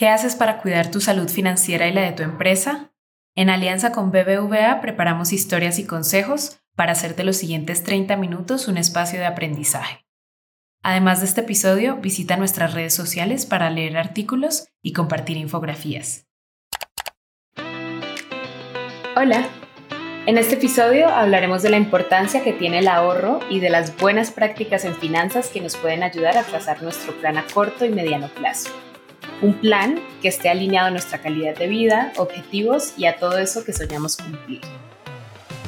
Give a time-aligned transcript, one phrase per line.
[0.00, 2.90] ¿Qué haces para cuidar tu salud financiera y la de tu empresa?
[3.34, 8.78] En alianza con BBVA preparamos historias y consejos para hacerte los siguientes 30 minutos un
[8.78, 10.06] espacio de aprendizaje.
[10.82, 16.26] Además de este episodio, visita nuestras redes sociales para leer artículos y compartir infografías.
[19.16, 19.46] Hola,
[20.24, 24.30] en este episodio hablaremos de la importancia que tiene el ahorro y de las buenas
[24.30, 28.28] prácticas en finanzas que nos pueden ayudar a trazar nuestro plan a corto y mediano
[28.28, 28.70] plazo.
[29.42, 33.64] Un plan que esté alineado a nuestra calidad de vida, objetivos y a todo eso
[33.64, 34.60] que soñamos cumplir.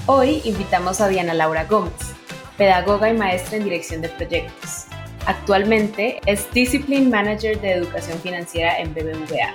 [0.06, 2.14] Hoy invitamos a Diana Laura Gómez,
[2.58, 4.86] pedagoga y maestra en dirección de proyectos.
[5.26, 9.54] Actualmente es Discipline Manager de Educación Financiera en BBVA.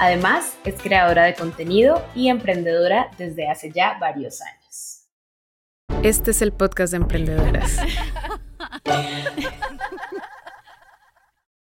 [0.00, 5.06] Además, es creadora de contenido y emprendedora desde hace ya varios años.
[6.02, 7.76] Este es el podcast de emprendedoras.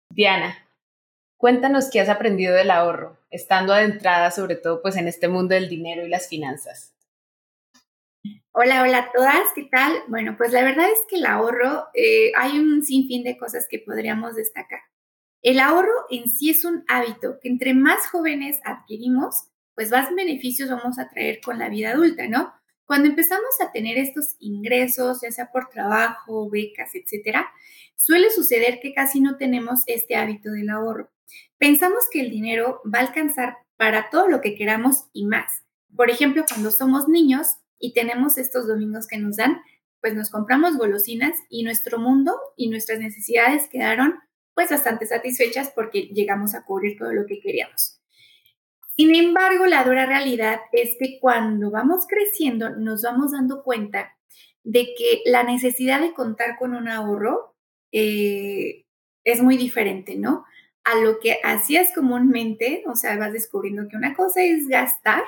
[0.09, 0.55] Diana,
[1.37, 5.69] cuéntanos qué has aprendido del ahorro, estando adentrada sobre todo pues en este mundo del
[5.69, 6.93] dinero y las finanzas.
[8.51, 9.93] Hola, hola a todas, ¿qué tal?
[10.07, 13.79] Bueno, pues la verdad es que el ahorro, eh, hay un sinfín de cosas que
[13.79, 14.79] podríamos destacar.
[15.43, 20.71] El ahorro en sí es un hábito que entre más jóvenes adquirimos, pues más beneficios
[20.71, 22.51] vamos a traer con la vida adulta, ¿no?
[22.87, 27.47] Cuando empezamos a tener estos ingresos, ya sea por trabajo, becas, etcétera,
[27.95, 31.11] suele suceder que casi no tenemos este hábito del ahorro.
[31.59, 35.63] Pensamos que el dinero va a alcanzar para todo lo que queramos y más.
[35.95, 39.61] Por ejemplo, cuando somos niños, y tenemos estos domingos que nos dan,
[40.01, 44.15] pues nos compramos golosinas y nuestro mundo y nuestras necesidades quedaron
[44.53, 47.96] pues bastante satisfechas porque llegamos a cubrir todo lo que queríamos.
[48.97, 54.17] Sin embargo, la dura realidad es que cuando vamos creciendo nos vamos dando cuenta
[54.63, 57.55] de que la necesidad de contar con un ahorro
[57.91, 58.85] eh,
[59.23, 60.45] es muy diferente, ¿no?
[60.83, 65.23] A lo que hacías comúnmente, o sea, vas descubriendo que una cosa es gastar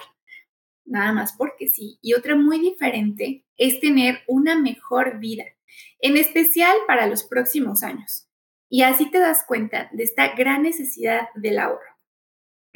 [0.83, 1.99] nada más porque sí.
[2.01, 5.45] Y otra muy diferente es tener una mejor vida,
[5.99, 8.27] en especial para los próximos años.
[8.67, 11.98] Y así te das cuenta de esta gran necesidad del ahorro.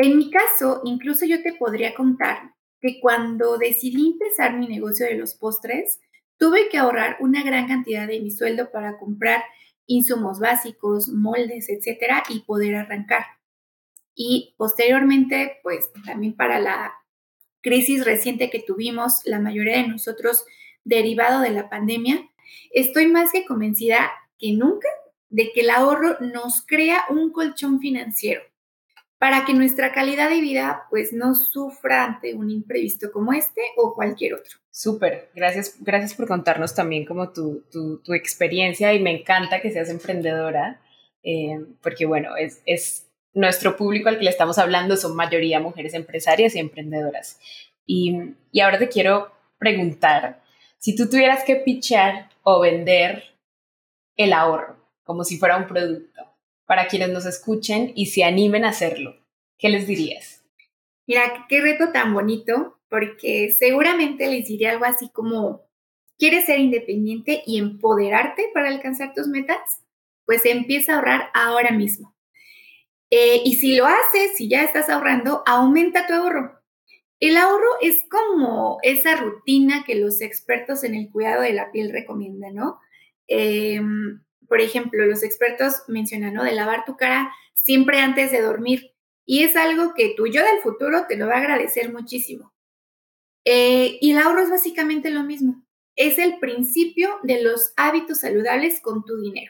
[0.03, 5.15] En mi caso, incluso yo te podría contar que cuando decidí empezar mi negocio de
[5.15, 6.01] los postres,
[6.37, 9.45] tuve que ahorrar una gran cantidad de mi sueldo para comprar
[9.85, 13.23] insumos básicos, moldes, etcétera, y poder arrancar.
[14.13, 16.91] Y posteriormente, pues también para la
[17.61, 20.43] crisis reciente que tuvimos, la mayoría de nosotros
[20.83, 22.29] derivado de la pandemia,
[22.73, 24.89] estoy más que convencida que nunca
[25.29, 28.43] de que el ahorro nos crea un colchón financiero
[29.23, 33.95] para que nuestra calidad de vida pues no sufra ante un imprevisto como este o
[33.95, 34.57] cualquier otro.
[34.69, 40.81] Súper, gracias, gracias por contarnos también tu, tu, experiencia y me encanta que seas emprendedora,
[41.23, 45.93] eh, porque bueno, es, es nuestro público al que le estamos hablando son mayoría mujeres
[45.93, 47.39] empresarias y emprendedoras.
[47.85, 48.13] Y,
[48.61, 50.43] ahora te quiero preguntar,
[50.79, 53.23] si tú tuvieras que pichar o vender
[54.17, 56.32] el ahorro como si fuera un producto
[56.65, 59.15] para quienes nos escuchen y se animen a hacerlo,
[59.57, 60.43] ¿qué les dirías?
[61.05, 65.63] Mira, qué reto tan bonito, porque seguramente les diría algo así como,
[66.17, 69.57] ¿quieres ser independiente y empoderarte para alcanzar tus metas?
[70.25, 72.15] Pues empieza a ahorrar ahora mismo.
[73.09, 76.63] Eh, y si lo haces, si ya estás ahorrando, aumenta tu ahorro.
[77.19, 81.91] El ahorro es como esa rutina que los expertos en el cuidado de la piel
[81.91, 82.79] recomiendan, ¿no?
[83.27, 84.21] Em,
[84.53, 86.43] por ejemplo, los expertos mencionan, ¿no?
[86.43, 88.91] De lavar tu cara siempre antes de dormir.
[89.25, 92.53] Y es algo que tu yo del futuro te lo va a agradecer muchísimo.
[93.45, 95.65] Eh, y el ahorro es básicamente lo mismo.
[95.95, 99.49] Es el principio de los hábitos saludables con tu dinero.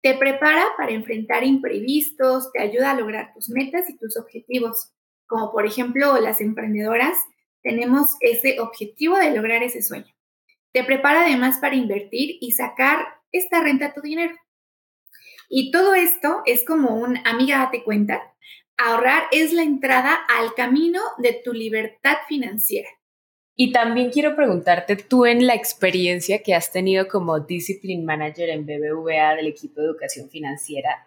[0.00, 4.94] Te prepara para enfrentar imprevistos, te ayuda a lograr tus metas y tus objetivos.
[5.26, 7.18] Como por ejemplo las emprendedoras,
[7.62, 10.14] tenemos ese objetivo de lograr ese sueño.
[10.72, 14.34] Te prepara además para invertir y sacar esta renta tu dinero.
[15.48, 18.34] Y todo esto es como un, amiga, date cuenta,
[18.76, 22.88] ahorrar es la entrada al camino de tu libertad financiera.
[23.56, 28.64] Y también quiero preguntarte, tú en la experiencia que has tenido como Discipline Manager en
[28.64, 31.06] BBVA del equipo de educación financiera,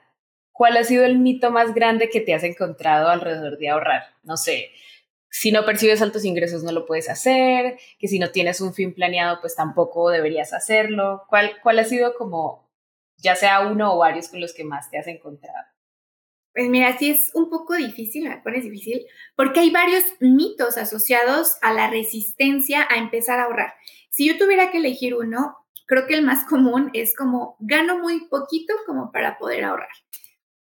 [0.51, 4.03] ¿cuál ha sido el mito más grande que te has encontrado alrededor de ahorrar?
[4.21, 4.69] No sé,
[5.33, 8.93] si no percibes altos ingresos no lo puedes hacer, que si no tienes un fin
[8.93, 11.23] planeado pues tampoco deberías hacerlo.
[11.27, 12.69] ¿Cuál, cuál ha sido como,
[13.17, 15.65] ya sea uno o varios con los que más te has encontrado?
[16.53, 21.57] Pues mira, sí es un poco difícil, me pones difícil, porque hay varios mitos asociados
[21.63, 23.73] a la resistencia a empezar a ahorrar.
[24.11, 25.57] Si yo tuviera que elegir uno,
[25.87, 29.89] creo que el más común es como gano muy poquito como para poder ahorrar.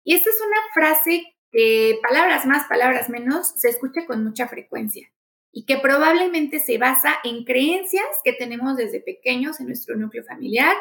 [0.04, 5.12] Y esta es una frase que palabras más, palabras menos, se escucha con mucha frecuencia
[5.52, 10.76] y que probablemente se basa en creencias que tenemos desde pequeños en nuestro núcleo familiar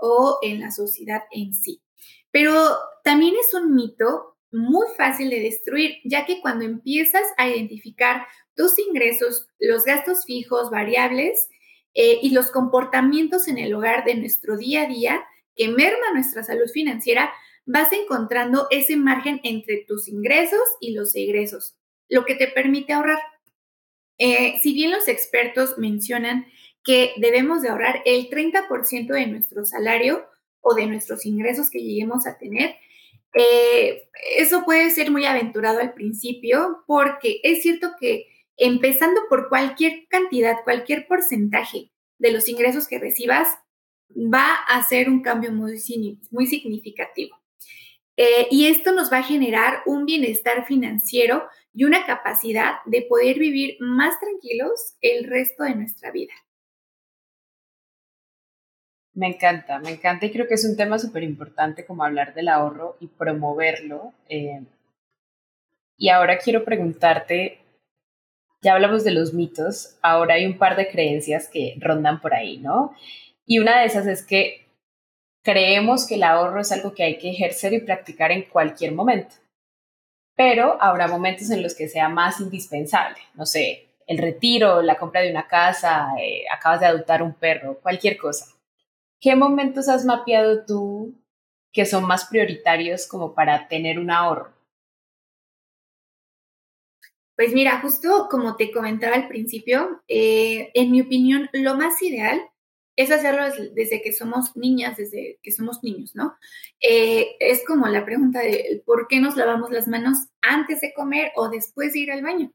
[0.00, 1.82] o en la sociedad en sí.
[2.30, 8.26] Pero también es un mito muy fácil de destruir, ya que cuando empiezas a identificar
[8.54, 11.48] tus ingresos, los gastos fijos, variables
[11.94, 15.24] eh, y los comportamientos en el hogar de nuestro día a día
[15.54, 17.32] que merma nuestra salud financiera,
[17.66, 21.76] vas encontrando ese margen entre tus ingresos y los egresos,
[22.08, 23.18] lo que te permite ahorrar.
[24.18, 26.46] Eh, si bien los expertos mencionan
[26.82, 30.24] que debemos de ahorrar el 30% de nuestro salario
[30.60, 32.76] o de nuestros ingresos que lleguemos a tener,
[33.34, 34.08] eh,
[34.38, 40.56] eso puede ser muy aventurado al principio porque es cierto que empezando por cualquier cantidad,
[40.64, 43.48] cualquier porcentaje de los ingresos que recibas,
[44.10, 45.78] va a ser un cambio muy,
[46.30, 47.36] muy significativo.
[48.16, 53.38] Eh, y esto nos va a generar un bienestar financiero y una capacidad de poder
[53.38, 56.32] vivir más tranquilos el resto de nuestra vida.
[59.12, 62.48] Me encanta, me encanta y creo que es un tema súper importante como hablar del
[62.48, 64.12] ahorro y promoverlo.
[64.28, 64.62] Eh,
[65.98, 67.60] y ahora quiero preguntarte,
[68.60, 72.58] ya hablamos de los mitos, ahora hay un par de creencias que rondan por ahí,
[72.58, 72.94] ¿no?
[73.46, 74.65] Y una de esas es que
[75.46, 79.36] creemos que el ahorro es algo que hay que ejercer y practicar en cualquier momento
[80.36, 85.22] pero habrá momentos en los que sea más indispensable, no sé, el retiro, la compra
[85.22, 88.46] de una casa, eh, acabas de adoptar un perro, cualquier cosa.
[89.18, 91.14] ¿Qué momentos has mapeado tú
[91.72, 94.54] que son más prioritarios como para tener un ahorro?
[97.34, 102.40] Pues mira, justo como te comentaba al principio, eh, en mi opinión, lo más ideal
[102.96, 103.44] es hacerlo
[103.74, 106.34] desde que somos niñas, desde que somos niños, ¿no?
[106.80, 111.30] Eh, es como la pregunta de por qué nos lavamos las manos antes de comer
[111.36, 112.52] o después de ir al baño.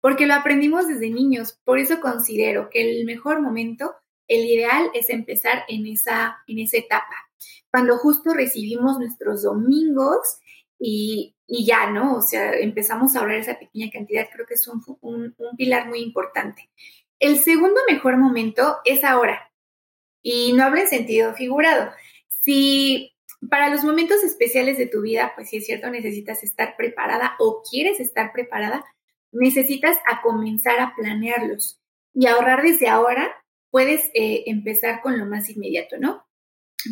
[0.00, 3.94] Porque lo aprendimos desde niños, por eso considero que el mejor momento,
[4.28, 7.16] el ideal es empezar en esa, en esa etapa,
[7.70, 10.38] cuando justo recibimos nuestros domingos
[10.78, 12.16] y, ya, ¿no?
[12.16, 16.00] O sea, empezamos a ahorrar esa pequeña cantidad, creo que es un, un pilar muy
[16.00, 16.70] importante.
[17.18, 19.47] El segundo mejor momento es ahora,
[20.22, 21.92] y no hablo en sentido figurado.
[22.44, 23.14] Si
[23.50, 27.62] para los momentos especiales de tu vida, pues si es cierto, necesitas estar preparada o
[27.68, 28.84] quieres estar preparada,
[29.30, 31.80] necesitas a comenzar a planearlos
[32.14, 33.32] y ahorrar desde ahora.
[33.70, 36.26] Puedes eh, empezar con lo más inmediato, ¿no?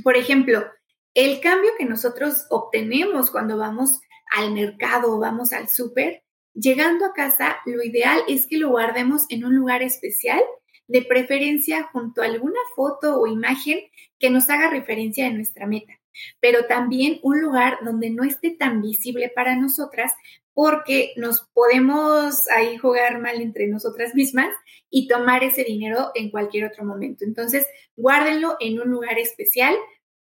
[0.05, 0.67] Por ejemplo,
[1.15, 4.01] el cambio que nosotros obtenemos cuando vamos
[4.31, 9.25] al mercado o vamos al súper, llegando a casa, lo ideal es que lo guardemos
[9.31, 10.43] en un lugar especial
[10.89, 13.81] de preferencia junto a alguna foto o imagen
[14.19, 15.95] que nos haga referencia de nuestra meta,
[16.41, 20.13] pero también un lugar donde no esté tan visible para nosotras
[20.55, 24.49] porque nos podemos ahí jugar mal entre nosotras mismas
[24.89, 27.27] y tomar ese dinero en cualquier otro momento.
[27.27, 29.75] Entonces, guárdenlo en un lugar especial.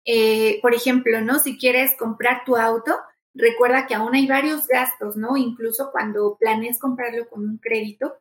[0.05, 1.41] Eh, por ejemplo, ¿no?
[1.41, 2.97] Si quieres comprar tu auto,
[3.35, 5.37] recuerda que aún hay varios gastos, ¿no?
[5.37, 8.15] Incluso cuando planees comprarlo con un crédito,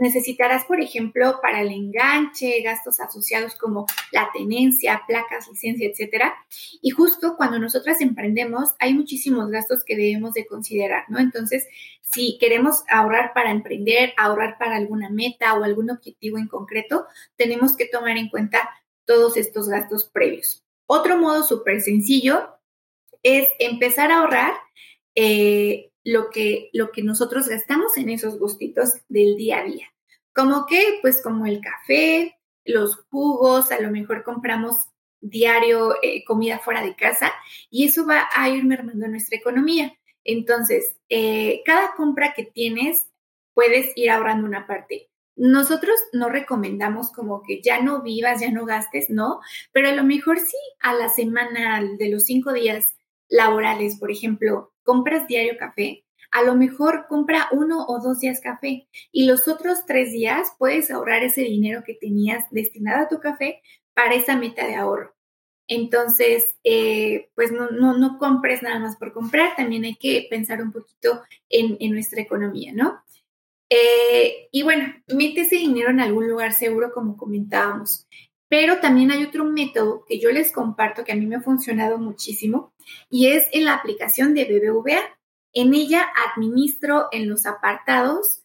[0.00, 6.34] Necesitarás, por ejemplo, para el enganche, gastos asociados como la tenencia, placas, licencia, etcétera.
[6.82, 11.18] Y justo cuando nosotras emprendemos, hay muchísimos gastos que debemos de considerar, ¿no?
[11.18, 11.66] Entonces,
[12.02, 17.76] si queremos ahorrar para emprender, ahorrar para alguna meta o algún objetivo en concreto, tenemos
[17.76, 18.68] que tomar en cuenta
[19.04, 20.62] todos estos gastos previos.
[20.86, 22.56] Otro modo súper sencillo
[23.22, 24.54] es empezar a ahorrar
[25.14, 29.88] eh, lo que, lo que nosotros gastamos en esos gustitos del día a día.
[30.32, 34.76] Como que, pues como el café, los jugos, a lo mejor compramos
[35.20, 37.32] diario eh, comida fuera de casa
[37.70, 39.94] y eso va a ir mermando nuestra economía.
[40.22, 43.08] Entonces, eh, cada compra que tienes,
[43.52, 45.10] puedes ir ahorrando una parte.
[45.34, 49.40] Nosotros no recomendamos como que ya no vivas, ya no gastes, no,
[49.72, 52.95] pero a lo mejor sí a la semana de los cinco días
[53.28, 58.88] laborales, por ejemplo, compras diario café, a lo mejor compra uno o dos días café
[59.12, 63.62] y los otros tres días puedes ahorrar ese dinero que tenías destinado a tu café
[63.94, 65.14] para esa meta de ahorro.
[65.68, 70.70] Entonces, eh, pues no, no, compres nada más por comprar, también hay que pensar un
[70.70, 73.02] poquito en, nuestra economía, ¿no?
[73.68, 78.06] Eh, y bueno, mete ese dinero en algún lugar seguro, como comentábamos.
[78.48, 81.98] Pero también hay otro método que yo les comparto que a mí me ha funcionado
[81.98, 82.72] muchísimo
[83.10, 85.00] y es en la aplicación de BBVA.
[85.52, 88.42] En ella administro en los apartados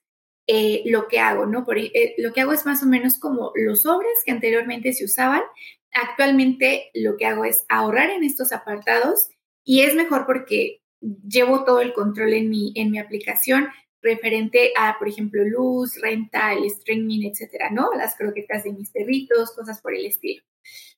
[0.48, 1.66] eh, lo que hago, ¿no?
[1.66, 5.06] Por, eh, lo que hago es más o menos como los sobres que anteriormente se
[5.06, 5.42] usaban.
[5.94, 9.30] Actualmente lo que hago es ahorrar en estos apartados
[9.64, 10.82] y es mejor porque
[11.28, 13.68] llevo todo el control en mi, en mi aplicación
[14.02, 17.92] referente a, por ejemplo, luz, renta, el streaming, etcétera, ¿no?
[17.94, 20.44] Las croquetas de mis perritos, cosas por el estilo.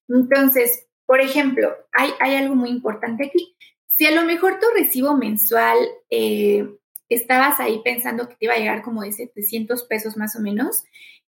[0.08, 3.56] Entonces, por ejemplo, hay, hay algo muy importante aquí.
[3.88, 5.78] Si a lo mejor tu recibo mensual
[6.10, 6.68] eh,
[7.10, 10.84] estabas ahí pensando que te iba a llegar como de 700 pesos más o menos,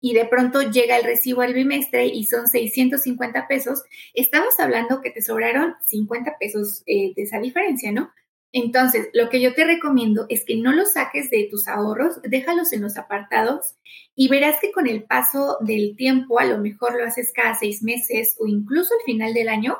[0.00, 3.82] y de pronto llega el recibo al bimestre y son 650 pesos,
[4.14, 8.12] estabas hablando que te sobraron 50 pesos eh, de esa diferencia, ¿no?
[8.52, 12.72] Entonces, lo que yo te recomiendo es que no los saques de tus ahorros, déjalos
[12.72, 13.76] en los apartados
[14.14, 17.82] y verás que con el paso del tiempo, a lo mejor lo haces cada seis
[17.82, 19.76] meses o incluso al final del año,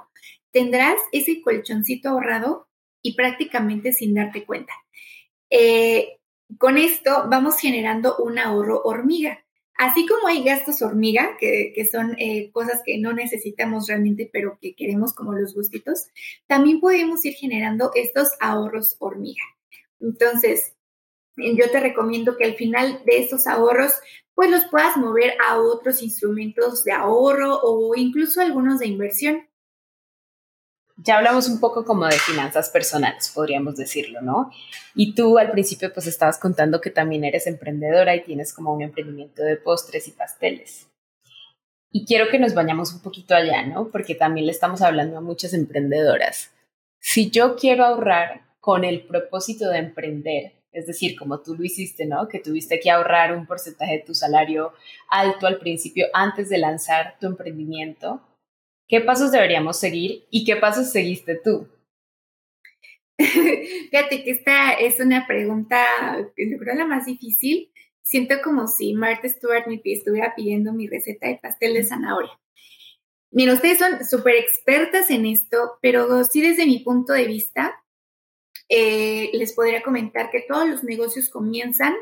[0.51, 2.69] tendrás ese colchoncito ahorrado
[3.03, 4.73] y prácticamente sin darte cuenta.
[5.51, 6.19] Eh,
[6.59, 9.45] con esto vamos generando un ahorro hormiga.
[9.79, 14.75] Así como hay gastos hormiga, que, son eh, cosas que no necesitamos realmente, pero que
[14.75, 16.09] queremos como los gustitos,
[16.49, 19.43] también podemos ir generando estos ahorros hormiga.
[20.01, 20.75] Entonces,
[21.37, 23.93] yo te recomiendo que al final de estos ahorros,
[24.35, 29.48] pues los puedas mover a otros instrumentos de ahorro o incluso algunos de inversión
[31.01, 34.51] ya hablamos un poco como de finanzas personales, podríamos decirlo, ¿no?
[34.95, 38.83] Y tú al principio pues estabas contando que también eres emprendedora y tienes como un
[38.83, 40.89] emprendimiento de postres y pasteles.
[41.91, 43.91] Y quiero que nos vayamos un poquito allá, ¿no?
[43.91, 46.51] Porque también le estamos hablando a muchas emprendedoras.
[47.01, 52.07] Si yo quiero ahorrar con el propósito de emprender, es decir, como tú lo hiciste,
[52.07, 52.29] ¿no?
[52.29, 54.73] Que tuviste que ahorrar un porcentaje de tu salario
[55.09, 58.21] alto al principio antes de lanzar tu emprendimiento,
[58.89, 61.69] ¿Qué pasos deberíamos seguir y qué pasos seguiste tú?
[63.19, 65.85] Fíjate que esta es una pregunta,
[66.19, 67.71] yo creo la más difícil.
[68.03, 72.41] Siento como si Martha Stewart me estuviera pidiendo mi receta de pastel de zanahoria.
[73.31, 77.85] Mira, ustedes son súper expertas en esto, pero sí desde mi punto de vista,
[78.71, 81.95] eh, les podría comentar que todos los negocios comienzan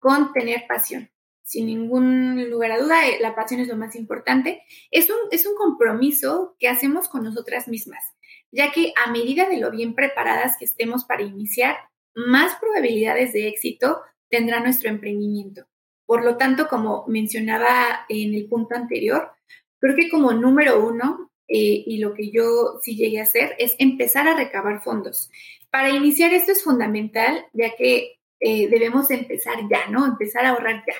[0.00, 1.08] con tener pasión
[1.50, 4.62] sin ningún lugar a duda, eh, la pasión es lo más importante.
[4.92, 8.04] Es un, es un compromiso que hacemos con nosotras mismas,
[8.52, 11.76] ya que a medida de lo bien preparadas que estemos para iniciar,
[12.14, 15.66] más probabilidades de éxito tendrá nuestro emprendimiento.
[16.06, 19.32] Por lo tanto, como mencionaba en el punto anterior,
[19.80, 23.74] creo que como número uno, eh, y lo que yo sí llegué a hacer, es
[23.80, 25.32] empezar a recabar fondos.
[25.68, 30.06] Para iniciar esto es fundamental, ya que eh, debemos empezar ya, ¿no?
[30.06, 30.94] Empezar a ahorrar ya.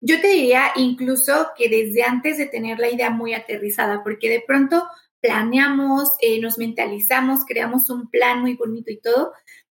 [0.00, 4.42] Yo te diría incluso que desde antes de tener la idea muy aterrizada, porque de
[4.46, 4.86] pronto
[5.20, 9.32] planeamos, eh, nos mentalizamos, creamos un plan muy bonito y todo,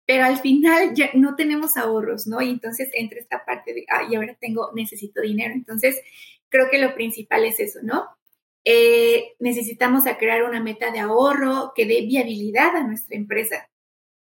[0.06, 2.40] pero al final ya no tenemos ahorros, ¿no?
[2.40, 5.54] Y entonces entre esta parte de, ay, ahora tengo, necesito dinero.
[5.54, 6.00] Entonces,
[6.48, 8.06] creo que lo principal es eso, ¿no?
[8.64, 13.68] Eh, necesitamos crear una meta de ahorro que dé viabilidad a nuestra empresa.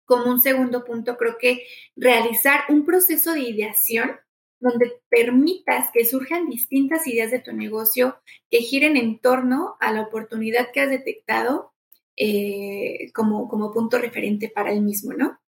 [0.05, 1.65] Como un segundo punto, creo que
[1.95, 4.19] realizar un proceso de ideación
[4.59, 8.17] donde permitas que surjan distintas ideas de tu negocio
[8.49, 11.73] que giren en torno a la oportunidad que has detectado
[12.17, 15.39] eh, como, como punto referente para el mismo, ¿no?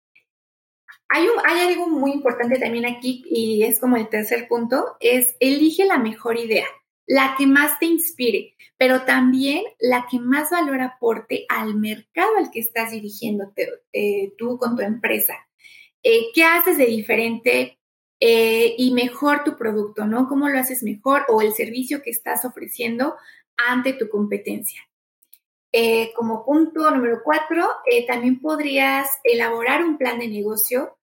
[1.09, 5.85] Hay, hay algo muy importante también aquí y es como el tercer punto, es elige
[5.85, 6.65] la mejor idea,
[7.05, 12.51] la que más te inspire, pero también la que más valor aporte al mercado al
[12.51, 15.33] que estás dirigiéndote eh, tú con tu empresa.
[16.03, 17.76] Eh, ¿Qué haces de diferente
[18.19, 20.27] eh, y mejor tu producto, ¿no?
[20.27, 23.15] ¿Cómo lo haces mejor o el servicio que estás ofreciendo
[23.57, 24.81] ante tu competencia?
[25.71, 30.97] Eh, como punto número cuatro, eh, también podrías elaborar un plan de negocio.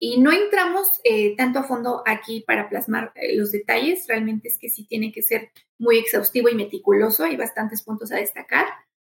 [0.00, 1.00] Y no entramos
[1.36, 5.50] tanto a fondo aquí para plasmar los detalles, realmente es que sí tiene que ser
[5.76, 8.64] muy exhaustivo y meticuloso, hay bastantes puntos a destacar,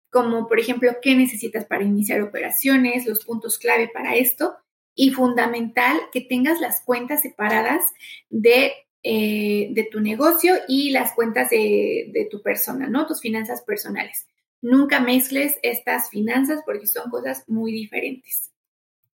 [0.09, 4.55] como por ejemplo qué necesitas para iniciar operaciones, los puntos clave para esto
[4.99, 7.81] y fundamental que tengas las cuentas separadas
[8.29, 13.07] de, eh, de tu negocio y las cuentas de, de, tu persona, ¿no?
[13.07, 14.27] Tus finanzas personales.
[14.61, 18.51] Nunca mezcles estas finanzas porque son cosas muy diferentes.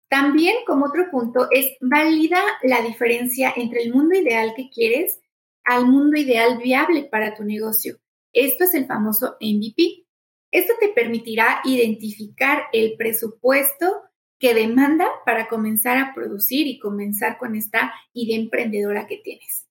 [0.08, 5.20] También, como otro punto, es valida la diferencia entre el mundo ideal que quieres
[5.66, 7.98] al mundo ideal viable para tu negocio.
[8.32, 10.06] Esto es el famoso MVP.
[10.50, 14.04] Esto te permitirá identificar el presupuesto
[14.44, 19.70] que demanda para comenzar a producir y comenzar con esta idea emprendedora que tienes.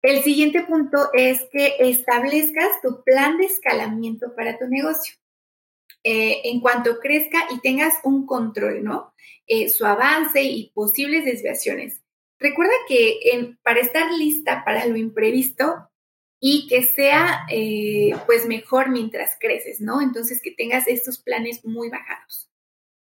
[0.00, 5.16] El siguiente punto es que establezcas tu plan de escalamiento para tu negocio.
[6.02, 9.12] Eh, en cuanto crezca y tengas un control, ¿no?
[9.46, 12.00] Eh, su avance y posibles desviaciones.
[12.38, 15.90] Recuerda que para estar lista para lo imprevisto
[16.40, 20.00] y que sea eh, pues mejor mientras creces, ¿no?
[20.00, 22.48] Entonces que tengas estos planes muy bajados.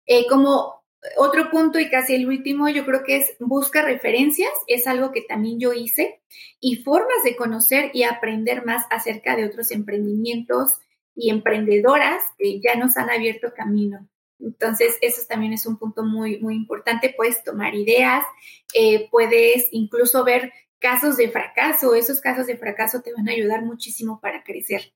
[0.05, 0.81] Eh, como
[1.17, 5.22] otro punto y casi el último, yo creo que es busca referencias, es algo que
[5.22, 6.22] también yo hice,
[6.60, 10.79] y formas de conocer y aprender más acerca de otros emprendimientos
[11.15, 14.08] y emprendedoras que ya nos han abierto camino.
[14.39, 17.13] Entonces, eso también es un punto muy, muy importante.
[17.15, 18.24] Puedes tomar ideas,
[18.74, 21.93] eh, puedes incluso ver casos de fracaso.
[21.93, 24.93] Esos casos de fracaso te van a ayudar muchísimo para crecer.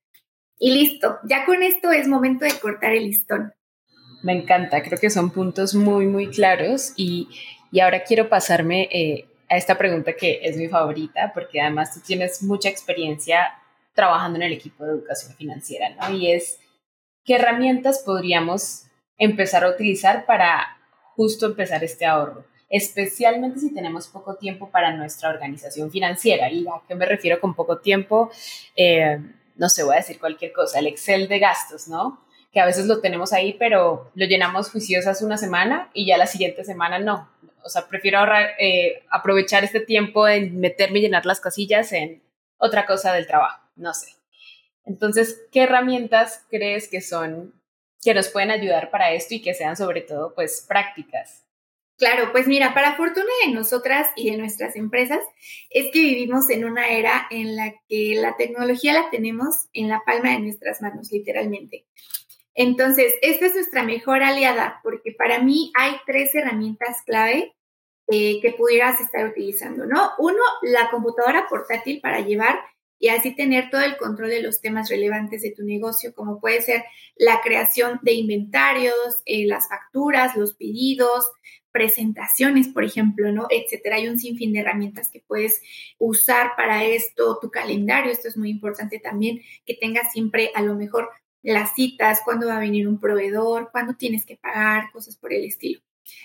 [0.57, 3.53] Y listo, ya con esto es momento de cortar el listón.
[4.25, 7.29] Me encanta, creo que son puntos muy, muy claros y,
[7.79, 12.41] ahora quiero pasarme eh, a esta pregunta que es mi favorita porque además tú tienes
[12.41, 13.53] mucha experiencia
[13.93, 16.15] trabajando en el equipo de educación financiera, ¿no?
[16.15, 16.59] Y es,
[17.23, 18.87] ¿qué herramientas podríamos
[19.19, 20.75] empezar a utilizar para
[21.15, 22.45] justo empezar este ahorro?
[22.67, 26.49] especialmente si tenemos poco tiempo para nuestra organización financiera.
[26.49, 28.31] ¿Y a qué me refiero con poco tiempo?
[28.75, 29.19] Eh,
[29.55, 32.24] no sé, voy a decir cualquier cosa, el Excel de gastos, ¿no?
[32.55, 36.25] Que a veces lo tenemos ahí, pero lo llenamos juiciosas una semana y ya la
[36.25, 37.29] siguiente semana no.
[37.61, 42.23] O sea, prefiero ahorrar, eh, aprovechar este tiempo en meterme y llenar las casillas en
[42.55, 44.07] otra cosa del trabajo, no sé.
[44.85, 47.53] Entonces, ¿qué herramientas crees que son,
[48.01, 51.43] que nos pueden ayudar para esto y que sean sobre todo, pues, prácticas?
[51.97, 55.19] Claro, pues mira, para fortuna de nosotras y de nuestras empresas,
[55.69, 60.03] es que vivimos en una era en la que la tecnología la tenemos en la
[60.05, 61.85] palma de nuestras manos, literalmente.
[62.55, 67.53] Entonces, esta es nuestra mejor aliada porque para mí hay tres herramientas clave
[68.07, 70.11] eh, que pudieras estar utilizando, ¿no?
[70.19, 72.59] Uno, la computadora portátil para llevar
[72.97, 76.61] y así tener todo el control de los temas relevantes de tu negocio, como puede
[76.61, 76.85] ser
[77.17, 81.25] la creación de inventarios, eh, las facturas, los pedidos,
[81.71, 83.47] presentaciones, por ejemplo, ¿no?
[83.49, 83.97] Etcétera.
[83.97, 85.61] Hay un sinfín de herramientas que puedes
[85.97, 90.75] usar para esto, tu calendario, esto es muy importante también, que tengas siempre a lo
[90.75, 91.09] mejor
[91.45, 95.45] las citas, cuándo va a venir un proveedor, cuándo tienes que pagar, cosas por el
[95.45, 95.81] estilo.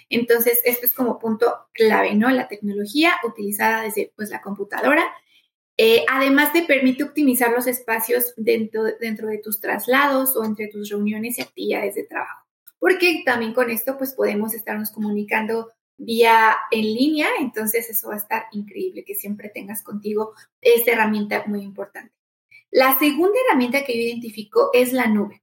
[0.09, 2.31] Entonces, esto es como punto clave, ¿no?
[2.31, 5.05] La tecnología utilizada desde pues, la computadora.
[5.77, 10.91] Eh, además, te permite optimizar los espacios dentro, dentro de tus traslados o entre tus
[10.91, 12.47] reuniones y actividades de trabajo.
[12.79, 18.19] Porque también con esto, pues podemos estarnos comunicando vía en línea, entonces eso va a
[18.19, 22.20] estar increíble que siempre tengas contigo esta herramienta muy importante.
[22.71, 25.43] La segunda herramienta que yo identifico es la nube.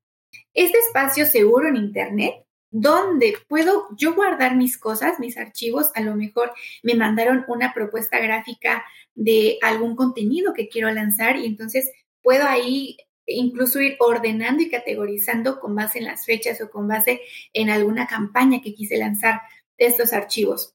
[0.54, 6.16] Este espacio seguro en Internet donde puedo yo guardar mis cosas, mis archivos, a lo
[6.16, 6.52] mejor
[6.84, 8.86] me mandaron una propuesta gráfica
[9.16, 11.90] de algún contenido que quiero lanzar y entonces
[12.22, 17.22] puedo ahí incluso ir ordenando y categorizando con base en las fechas o con base
[17.54, 19.42] en alguna campaña que quise lanzar
[19.78, 20.74] estos archivos.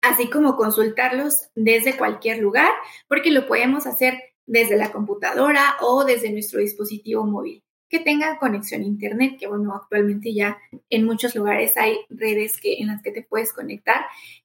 [0.00, 2.70] Así como consultarlos desde cualquier lugar,
[3.08, 8.82] porque lo podemos hacer desde la computadora o desde nuestro dispositivo móvil que tenga conexión
[8.82, 10.58] a internet, que bueno, actualmente ya
[10.90, 14.02] en muchos lugares hay redes que, en las que te puedes conectar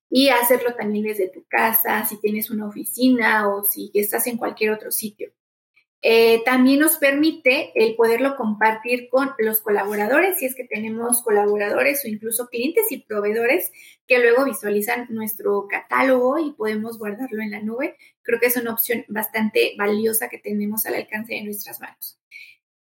[0.10, 4.72] y hacerlo también desde tu casa, si tienes una oficina o si estás en cualquier
[4.72, 5.32] otro sitio.
[6.06, 12.04] Eh, también nos permite el poderlo compartir con los colaboradores, si es que tenemos colaboradores
[12.04, 13.72] o incluso clientes y proveedores
[14.06, 17.96] que luego visualizan nuestro catálogo y podemos guardarlo en la nube.
[18.22, 22.20] Creo que es una opción bastante valiosa que tenemos al alcance de nuestras manos.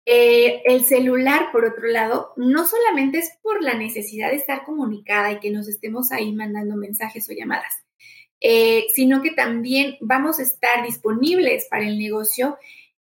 [0.05, 5.33] Eh, el celular, por otro lado, no solamente es por la necesidad de estar comunicada
[5.33, 7.85] y que nos estemos ahí mandando mensajes o llamadas,
[8.41, 12.59] eh, sino que también vamos a estar disponibles para el negocio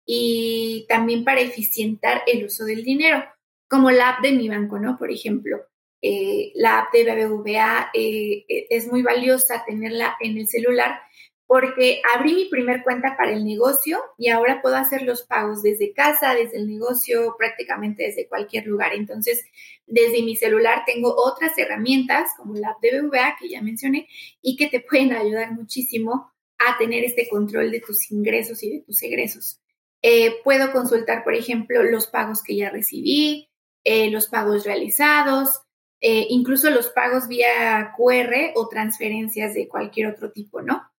[0.05, 3.23] y también para eficientar el uso del dinero,
[3.67, 4.97] como la app de mi banco, ¿no?
[4.97, 5.57] Por ejemplo,
[6.01, 10.99] eh, la app de BBVA eh, eh, es muy valiosa tenerla en el celular
[11.47, 15.93] porque abrí mi primer cuenta para el negocio y ahora puedo hacer los pagos desde
[15.93, 18.93] casa, desde el negocio, prácticamente desde cualquier lugar.
[18.93, 19.45] Entonces,
[19.85, 24.07] desde mi celular tengo otras herramientas como la app de BBVA que ya mencioné
[24.41, 28.81] y que te pueden ayudar muchísimo a tener este control de tus ingresos y de
[28.81, 29.62] tus egresos.
[30.05, 33.49] Eh, puedo consultar, por ejemplo, los pagos que ya recibí,
[33.85, 35.61] eh, los pagos realizados,
[36.01, 40.89] eh, incluso los pagos vía QR o transferencias de cualquier otro tipo, ¿no?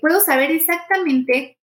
[0.00, 1.56] puedo saber exactamente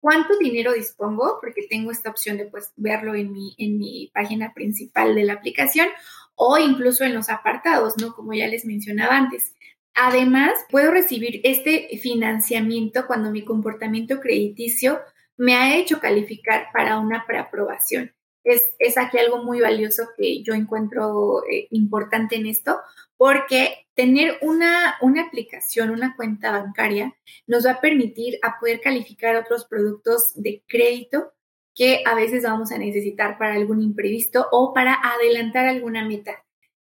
[0.00, 4.52] cuánto dinero dispongo, porque tengo esta opción de pues, verlo en mi, en mi página
[4.52, 5.86] principal de la aplicación
[6.34, 8.12] o incluso en los apartados, ¿no?
[8.12, 9.54] Como ya les mencionaba antes.
[9.94, 15.00] Además, puedo recibir este financiamiento cuando mi comportamiento crediticio
[15.36, 18.14] me ha hecho calificar para una preaprobación.
[18.44, 22.78] Es, es aquí algo muy valioso que yo encuentro eh, importante en esto,
[23.16, 27.14] porque tener una, una aplicación, una cuenta bancaria,
[27.46, 31.32] nos va a permitir a poder calificar otros productos de crédito
[31.74, 36.44] que a veces vamos a necesitar para algún imprevisto o para adelantar alguna meta.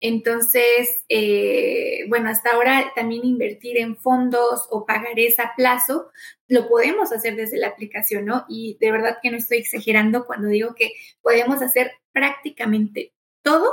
[0.06, 6.10] Entonces, eh, bueno, hasta ahora también invertir en fondos o pagar esa plazo,
[6.46, 8.44] lo podemos hacer desde la aplicación, ¿no?
[8.46, 10.90] Y de verdad que no estoy exagerando cuando digo que
[11.22, 13.72] podemos hacer prácticamente todo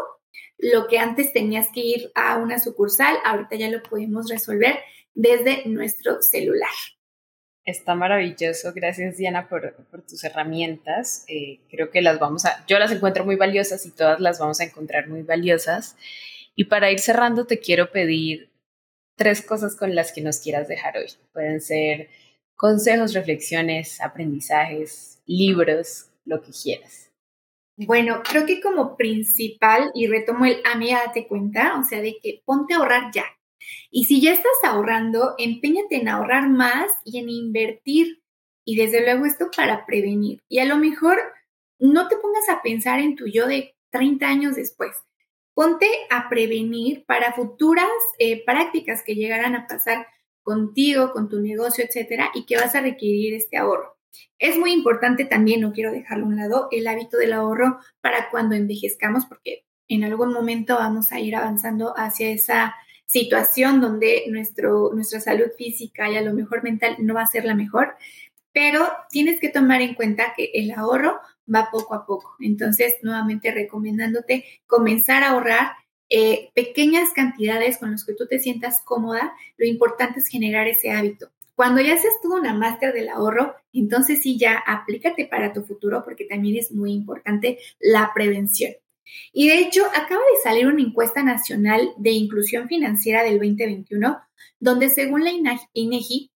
[0.58, 4.80] lo que antes tenías que ir a una sucursal, ahorita ya lo podemos resolver
[5.14, 6.70] desde nuestro celular.
[7.66, 8.74] Está maravilloso.
[8.74, 9.76] Gracias, Diana, por,
[10.08, 11.26] tus herramientas.
[11.28, 14.60] Eh, creo que las vamos a, yo las encuentro muy valiosas y todas las vamos
[14.60, 15.96] a encontrar muy valiosas.
[16.56, 18.52] Y para ir cerrando, te quiero pedir
[19.16, 21.12] tres cosas con las que nos quieras dejar hoy.
[21.34, 22.10] Pueden ser
[22.56, 27.12] consejos, reflexiones, aprendizajes, libros, lo que quieras.
[27.78, 32.18] Bueno, creo que como principal, y retomo el a mí, date cuenta, o sea, de
[32.22, 33.26] que ponte a ahorrar ya.
[33.90, 38.22] Y si ya estás ahorrando, empeñate en ahorrar más y en invertir.
[38.64, 40.42] Y desde luego esto para prevenir.
[40.48, 41.18] Y a lo mejor
[41.80, 44.96] no te pongas a pensar en tu yo de 30 años después.
[45.54, 50.08] Ponte a prevenir para futuras eh, prácticas que llegarán a pasar
[50.44, 53.98] contigo, con tu negocio, etcétera, y que vas a requerir este ahorro.
[54.40, 58.30] Es muy importante también, no quiero dejarlo a un lado, el hábito del ahorro para
[58.30, 62.76] cuando envejezcamos, porque en algún momento vamos a ir avanzando hacia esa
[63.12, 67.44] situación donde nuestro, nuestra salud física y a lo mejor mental no va a ser
[67.44, 67.96] la mejor,
[68.54, 71.20] pero tienes que tomar en cuenta que el ahorro
[71.54, 72.36] va poco a poco.
[72.40, 75.74] Entonces, nuevamente recomendándote comenzar a ahorrar
[76.10, 80.92] eh, pequeñas cantidades con las que tú te sientas cómoda, lo importante es generar ese
[80.92, 81.30] hábito.
[81.56, 86.04] Cuando ya seas tú una máster del ahorro, entonces sí ya aplícate para tu futuro
[86.04, 88.74] porque también es muy importante la prevención.
[89.34, 94.22] Y de hecho, acaba de salir una encuesta nacional de inclusión financiera del 2021,
[94.60, 95.32] donde según la
[95.74, 96.32] INEGI,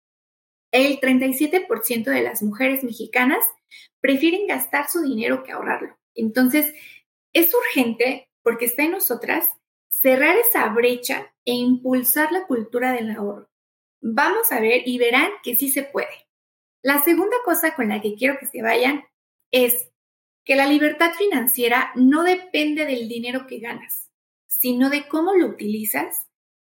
[0.73, 3.45] el 37% de las mujeres mexicanas
[4.01, 5.97] prefieren gastar su dinero que ahorrarlo.
[6.15, 6.73] Entonces,
[7.33, 9.49] es urgente, porque está en nosotras,
[9.89, 13.49] cerrar esa brecha e impulsar la cultura del ahorro.
[14.01, 16.27] Vamos a ver y verán que sí se puede.
[16.83, 19.05] La segunda cosa con la que quiero que se vayan
[19.53, 19.92] es
[20.45, 24.11] que la libertad financiera no depende del dinero que ganas,
[24.47, 26.27] sino de cómo lo utilizas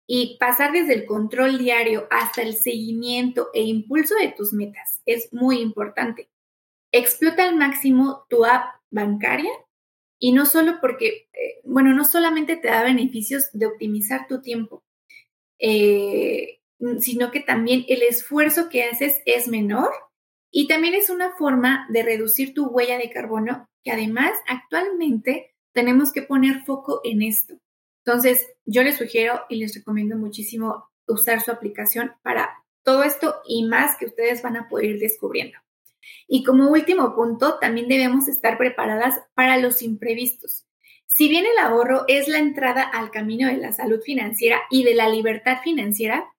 [0.08, 5.34] y pasar desde el control diario hasta el seguimiento e impulso de tus metas es
[5.34, 6.30] muy importante.
[6.94, 9.52] Explota al máximo tu app bancaria
[10.18, 14.84] y no solo porque, eh, bueno, no solamente te da beneficios de optimizar tu tiempo,
[15.60, 16.62] eh,
[17.00, 19.92] sino que también el esfuerzo que haces es menor
[20.52, 26.12] y también es una forma de reducir tu huella de carbono, que además actualmente tenemos
[26.12, 27.56] que poner foco en esto.
[28.06, 33.66] Entonces, yo les sugiero y les recomiendo muchísimo usar su aplicación para todo esto y
[33.66, 35.58] más que ustedes van a poder ir descubriendo.
[36.28, 40.66] Y como último punto, también debemos estar preparadas para los imprevistos.
[41.06, 44.94] Si bien el ahorro es la entrada al camino de la salud financiera y de
[44.94, 46.32] la libertad financiera,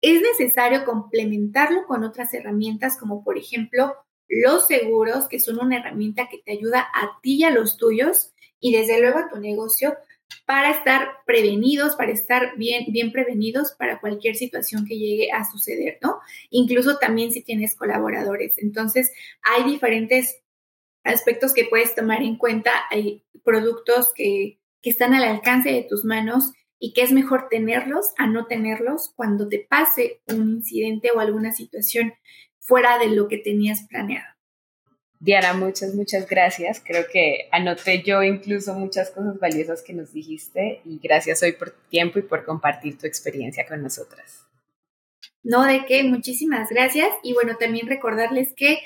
[0.00, 3.94] es necesario complementarlo con otras herramientas como por ejemplo
[4.28, 8.32] los seguros, que son una herramienta que te ayuda a ti y a los tuyos
[8.60, 9.96] y desde luego a tu negocio
[10.46, 15.98] para estar prevenidos, para estar bien, bien prevenidos para cualquier situación que llegue a suceder,
[16.02, 16.20] ¿no?
[16.50, 18.54] Incluso también si tienes colaboradores.
[18.58, 20.40] Entonces, hay diferentes
[21.04, 22.70] aspectos que puedes tomar en cuenta.
[22.90, 28.12] Hay productos que, que están al alcance de tus manos y que es mejor tenerlos
[28.16, 32.14] a no tenerlos cuando te pase un incidente o alguna situación
[32.58, 34.26] fuera de lo que tenías planeado.
[35.20, 36.82] Diana, muchas, muchas gracias.
[36.84, 41.72] Creo que anoté yo incluso muchas cosas valiosas que nos dijiste y gracias hoy por
[41.72, 44.46] tu tiempo y por compartir tu experiencia con nosotras.
[45.42, 47.08] No, de qué, muchísimas gracias.
[47.22, 48.78] Y bueno, también recordarles que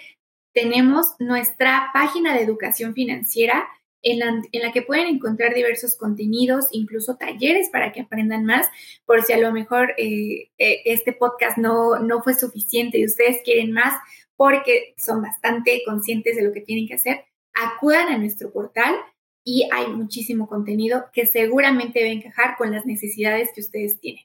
[0.53, 3.69] tenemos nuestra página de educación financiera
[4.05, 4.19] en
[4.63, 8.69] la, que pueden encontrar diversos contenidos, incluso talleres para que aprendan más,
[9.07, 13.39] por si a lo mejor eh, eh, este podcast no, no fue suficiente y ustedes
[13.45, 13.95] quieren más
[14.37, 18.95] porque son bastante conscientes de lo que tienen que hacer, acudan a nuestro portal
[19.43, 24.25] y hay muchísimo contenido que seguramente va a encajar con las necesidades que ustedes tienen.